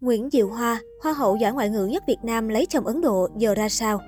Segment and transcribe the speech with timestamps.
[0.00, 3.28] Nguyễn Diệu Hoa, Hoa hậu giỏi ngoại ngữ nhất Việt Nam lấy chồng Ấn Độ,
[3.36, 4.00] giờ ra sao?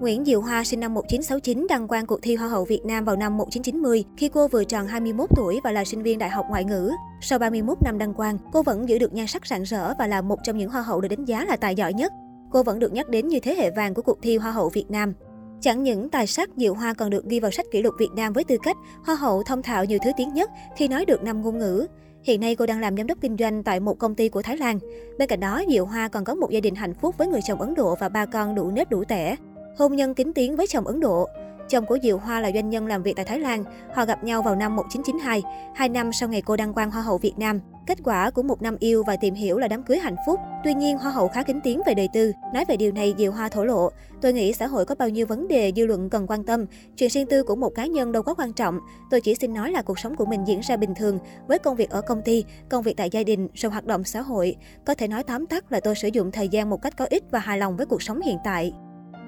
[0.00, 3.16] Nguyễn Diệu Hoa sinh năm 1969 đăng quang cuộc thi Hoa hậu Việt Nam vào
[3.16, 6.64] năm 1990 khi cô vừa tròn 21 tuổi và là sinh viên đại học ngoại
[6.64, 6.90] ngữ.
[7.20, 10.20] Sau 31 năm đăng quang, cô vẫn giữ được nhan sắc rạng rỡ và là
[10.20, 12.12] một trong những hoa hậu được đánh giá là tài giỏi nhất.
[12.52, 14.90] Cô vẫn được nhắc đến như thế hệ vàng của cuộc thi Hoa hậu Việt
[14.90, 15.12] Nam.
[15.60, 18.32] Chẳng những tài sắc Diệu Hoa còn được ghi vào sách kỷ lục Việt Nam
[18.32, 21.42] với tư cách Hoa hậu thông thạo nhiều thứ tiếng nhất khi nói được năm
[21.42, 21.86] ngôn ngữ.
[22.22, 24.56] Hiện nay cô đang làm giám đốc kinh doanh tại một công ty của Thái
[24.56, 24.78] Lan.
[25.18, 27.60] Bên cạnh đó, Diệu Hoa còn có một gia đình hạnh phúc với người chồng
[27.60, 29.36] Ấn Độ và ba con đủ nết đủ tẻ.
[29.78, 31.28] Hôn nhân kính tiếng với chồng Ấn Độ.
[31.72, 33.64] Chồng của Diệu Hoa là doanh nhân làm việc tại Thái Lan.
[33.94, 35.42] Họ gặp nhau vào năm 1992,
[35.74, 37.60] hai năm sau ngày cô đăng quang Hoa hậu Việt Nam.
[37.86, 40.40] Kết quả của một năm yêu và tìm hiểu là đám cưới hạnh phúc.
[40.64, 42.32] Tuy nhiên, Hoa hậu khá kính tiếng về đời tư.
[42.54, 43.90] Nói về điều này, Diệu Hoa thổ lộ.
[44.20, 46.66] Tôi nghĩ xã hội có bao nhiêu vấn đề dư luận cần quan tâm.
[46.96, 48.78] Chuyện riêng tư của một cá nhân đâu có quan trọng.
[49.10, 51.18] Tôi chỉ xin nói là cuộc sống của mình diễn ra bình thường.
[51.46, 54.20] Với công việc ở công ty, công việc tại gia đình, rồi hoạt động xã
[54.20, 54.56] hội.
[54.86, 57.24] Có thể nói tóm tắt là tôi sử dụng thời gian một cách có ích
[57.30, 58.72] và hài lòng với cuộc sống hiện tại.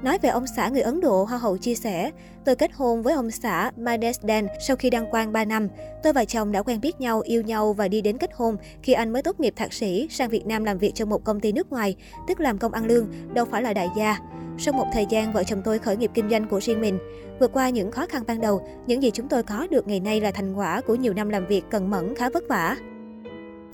[0.03, 2.11] Nói về ông xã người Ấn Độ, Hoa hậu chia sẻ,
[2.45, 5.69] tôi kết hôn với ông xã Madesdan sau khi đăng quang 3 năm.
[6.03, 8.93] Tôi và chồng đã quen biết nhau, yêu nhau và đi đến kết hôn khi
[8.93, 11.53] anh mới tốt nghiệp thạc sĩ sang Việt Nam làm việc cho một công ty
[11.53, 11.97] nước ngoài,
[12.29, 14.19] tức làm công ăn lương, đâu phải là đại gia.
[14.59, 16.99] Sau một thời gian, vợ chồng tôi khởi nghiệp kinh doanh của riêng mình.
[17.41, 20.21] Vượt qua những khó khăn ban đầu, những gì chúng tôi có được ngày nay
[20.21, 22.77] là thành quả của nhiều năm làm việc cần mẫn khá vất vả.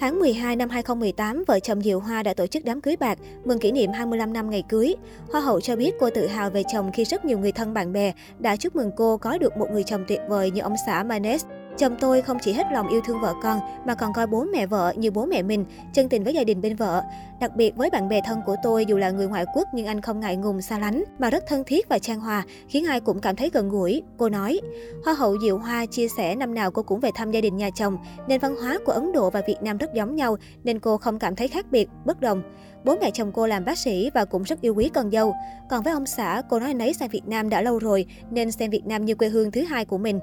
[0.00, 3.58] Tháng 12 năm 2018, vợ chồng Diệu Hoa đã tổ chức đám cưới bạc, mừng
[3.58, 4.94] kỷ niệm 25 năm ngày cưới.
[5.32, 7.92] Hoa hậu cho biết cô tự hào về chồng khi rất nhiều người thân bạn
[7.92, 11.02] bè đã chúc mừng cô có được một người chồng tuyệt vời như ông xã
[11.02, 11.44] Manes.
[11.80, 14.66] Chồng tôi không chỉ hết lòng yêu thương vợ con mà còn coi bố mẹ
[14.66, 15.64] vợ như bố mẹ mình,
[15.94, 17.02] chân tình với gia đình bên vợ.
[17.40, 20.00] Đặc biệt với bạn bè thân của tôi dù là người ngoại quốc nhưng anh
[20.00, 23.20] không ngại ngùng xa lánh mà rất thân thiết và trang hòa, khiến ai cũng
[23.20, 24.02] cảm thấy gần gũi.
[24.16, 24.60] Cô nói,
[25.04, 27.70] Hoa hậu Diệu Hoa chia sẻ năm nào cô cũng về thăm gia đình nhà
[27.70, 30.96] chồng, nên văn hóa của Ấn Độ và Việt Nam rất giống nhau nên cô
[30.96, 32.42] không cảm thấy khác biệt, bất đồng.
[32.84, 35.34] Bố mẹ chồng cô làm bác sĩ và cũng rất yêu quý con dâu.
[35.70, 38.50] Còn với ông xã, cô nói anh ấy sang Việt Nam đã lâu rồi nên
[38.50, 40.20] xem Việt Nam như quê hương thứ hai của mình.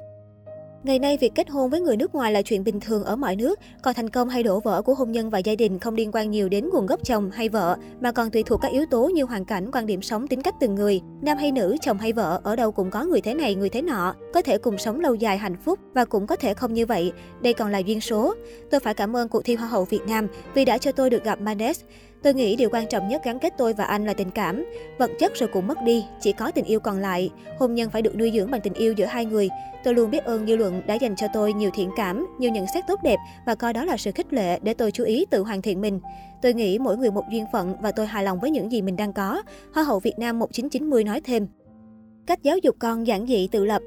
[0.83, 3.35] Ngày nay, việc kết hôn với người nước ngoài là chuyện bình thường ở mọi
[3.35, 6.11] nước, còn thành công hay đổ vỡ của hôn nhân và gia đình không liên
[6.13, 9.07] quan nhiều đến nguồn gốc chồng hay vợ, mà còn tùy thuộc các yếu tố
[9.07, 11.01] như hoàn cảnh, quan điểm sống, tính cách từng người.
[11.21, 13.81] Nam hay nữ, chồng hay vợ, ở đâu cũng có người thế này, người thế
[13.81, 16.85] nọ, có thể cùng sống lâu dài hạnh phúc và cũng có thể không như
[16.85, 17.11] vậy.
[17.41, 18.35] Đây còn là duyên số.
[18.71, 21.23] Tôi phải cảm ơn cuộc thi Hoa hậu Việt Nam vì đã cho tôi được
[21.23, 21.81] gặp Manes.
[22.27, 24.65] Tôi nghĩ điều quan trọng nhất gắn kết tôi và anh là tình cảm.
[24.97, 27.29] Vật chất rồi cũng mất đi, chỉ có tình yêu còn lại.
[27.59, 29.49] Hôn nhân phải được nuôi dưỡng bằng tình yêu giữa hai người.
[29.83, 32.65] Tôi luôn biết ơn dư luận đã dành cho tôi nhiều thiện cảm, nhiều nhận
[32.73, 35.43] xét tốt đẹp và coi đó là sự khích lệ để tôi chú ý tự
[35.43, 35.99] hoàn thiện mình.
[36.41, 38.95] Tôi nghĩ mỗi người một duyên phận và tôi hài lòng với những gì mình
[38.95, 39.44] đang có.
[39.73, 41.47] Hoa hậu Việt Nam 1990 nói thêm.
[42.25, 43.81] Cách giáo dục con giản dị tự lập,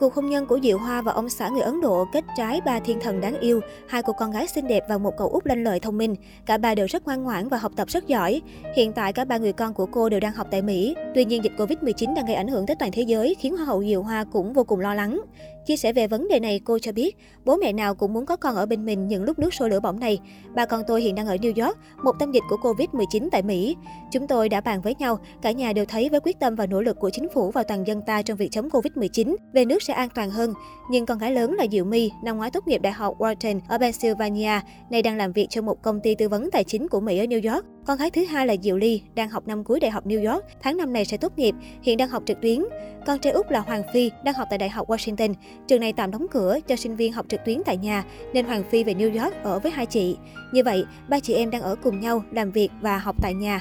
[0.00, 2.80] Cuộc hôn nhân của Diệu Hoa và ông xã người Ấn Độ kết trái ba
[2.80, 5.64] thiên thần đáng yêu, hai cô con gái xinh đẹp và một cậu út lanh
[5.64, 6.14] lợi thông minh.
[6.46, 8.40] Cả ba đều rất ngoan ngoãn và học tập rất giỏi.
[8.76, 10.94] Hiện tại cả ba người con của cô đều đang học tại Mỹ.
[11.14, 13.82] Tuy nhiên dịch Covid-19 đang gây ảnh hưởng tới toàn thế giới khiến Hoa hậu
[13.82, 15.20] Diệu Hoa cũng vô cùng lo lắng.
[15.66, 18.36] Chia sẻ về vấn đề này, cô cho biết, bố mẹ nào cũng muốn có
[18.36, 20.18] con ở bên mình những lúc nước sôi lửa bỏng này.
[20.54, 23.76] Ba con tôi hiện đang ở New York, một tâm dịch của Covid-19 tại Mỹ.
[24.12, 26.80] Chúng tôi đã bàn với nhau, cả nhà đều thấy với quyết tâm và nỗ
[26.80, 29.94] lực của chính phủ và toàn dân ta trong việc chống Covid-19, về nước sẽ
[29.94, 30.54] an toàn hơn.
[30.90, 33.78] Nhưng con gái lớn là Diệu My, năm ngoái tốt nghiệp Đại học Wharton ở
[33.78, 37.18] Pennsylvania, nay đang làm việc cho một công ty tư vấn tài chính của Mỹ
[37.18, 37.66] ở New York.
[37.86, 40.44] Con gái thứ hai là Diệu Ly, đang học năm cuối Đại học New York,
[40.62, 42.64] tháng năm này sẽ tốt nghiệp, hiện đang học trực tuyến.
[43.06, 45.34] Con trai út là Hoàng Phi, đang học tại Đại học Washington.
[45.68, 48.62] Trường này tạm đóng cửa cho sinh viên học trực tuyến tại nhà, nên Hoàng
[48.70, 50.16] Phi về New York ở với hai chị.
[50.52, 53.60] Như vậy, ba chị em đang ở cùng nhau, làm việc và học tại nhà.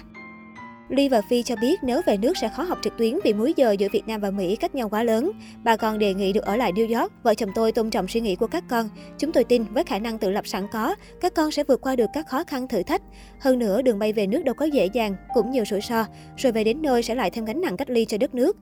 [0.89, 3.53] Ly và Phi cho biết nếu về nước sẽ khó học trực tuyến vì múi
[3.57, 5.31] giờ giữa Việt Nam và Mỹ cách nhau quá lớn.
[5.63, 7.11] Bà còn đề nghị được ở lại New York.
[7.23, 8.89] Vợ chồng tôi tôn trọng suy nghĩ của các con.
[9.17, 11.95] Chúng tôi tin với khả năng tự lập sẵn có, các con sẽ vượt qua
[11.95, 13.01] được các khó khăn thử thách.
[13.39, 16.05] Hơn nữa, đường bay về nước đâu có dễ dàng, cũng nhiều rủi ro.
[16.37, 18.57] Rồi về đến nơi sẽ lại thêm gánh nặng cách ly cho đất nước.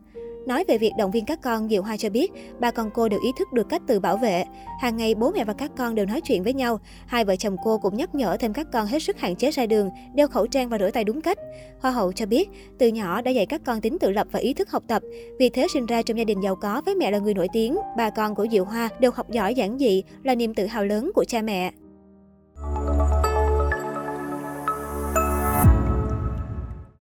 [0.47, 3.19] Nói về việc động viên các con, Diệu Hoa cho biết, ba con cô đều
[3.23, 4.43] ý thức được cách tự bảo vệ.
[4.81, 6.79] Hàng ngày bố mẹ và các con đều nói chuyện với nhau.
[7.05, 9.65] Hai vợ chồng cô cũng nhắc nhở thêm các con hết sức hạn chế ra
[9.65, 11.37] đường, đeo khẩu trang và rửa tay đúng cách.
[11.79, 14.53] Hoa hậu cho biết, từ nhỏ đã dạy các con tính tự lập và ý
[14.53, 15.01] thức học tập.
[15.39, 17.77] Vì thế sinh ra trong gia đình giàu có với mẹ là người nổi tiếng,
[17.97, 21.11] ba con của Diệu Hoa đều học giỏi giản dị là niềm tự hào lớn
[21.15, 21.71] của cha mẹ.